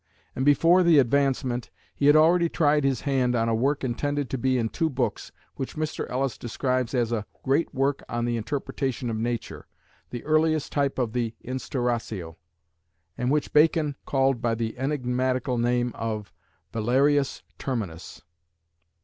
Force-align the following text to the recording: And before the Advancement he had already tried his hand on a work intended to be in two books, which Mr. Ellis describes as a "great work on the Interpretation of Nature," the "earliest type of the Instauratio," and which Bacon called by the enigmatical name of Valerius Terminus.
And 0.35 0.43
before 0.43 0.81
the 0.81 0.97
Advancement 0.97 1.69
he 1.93 2.07
had 2.07 2.15
already 2.15 2.49
tried 2.49 2.83
his 2.83 3.01
hand 3.01 3.35
on 3.35 3.47
a 3.47 3.53
work 3.53 3.83
intended 3.83 4.31
to 4.31 4.37
be 4.39 4.57
in 4.57 4.69
two 4.69 4.89
books, 4.89 5.31
which 5.57 5.75
Mr. 5.75 6.09
Ellis 6.09 6.39
describes 6.39 6.95
as 6.95 7.11
a 7.11 7.27
"great 7.43 7.71
work 7.71 8.01
on 8.09 8.25
the 8.25 8.35
Interpretation 8.35 9.11
of 9.11 9.15
Nature," 9.15 9.67
the 10.09 10.23
"earliest 10.25 10.71
type 10.71 10.97
of 10.97 11.13
the 11.13 11.35
Instauratio," 11.43 12.35
and 13.15 13.29
which 13.29 13.53
Bacon 13.53 13.95
called 14.07 14.41
by 14.41 14.55
the 14.55 14.75
enigmatical 14.75 15.59
name 15.59 15.91
of 15.93 16.33
Valerius 16.73 17.43
Terminus. 17.59 18.23